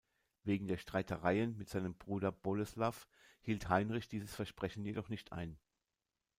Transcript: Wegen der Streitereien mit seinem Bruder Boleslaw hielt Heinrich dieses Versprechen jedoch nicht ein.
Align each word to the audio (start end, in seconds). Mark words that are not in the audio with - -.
Wegen 0.43 0.67
der 0.67 0.77
Streitereien 0.79 1.55
mit 1.57 1.69
seinem 1.69 1.93
Bruder 1.93 2.31
Boleslaw 2.31 3.05
hielt 3.39 3.69
Heinrich 3.69 4.07
dieses 4.07 4.33
Versprechen 4.33 4.83
jedoch 4.83 5.09
nicht 5.09 5.31
ein. 5.31 5.59